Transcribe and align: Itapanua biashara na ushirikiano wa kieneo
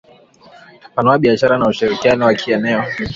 Itapanua 0.87 1.17
biashara 1.21 1.57
na 1.57 1.65
ushirikiano 1.67 2.25
wa 2.25 2.33
kieneo 2.33 2.83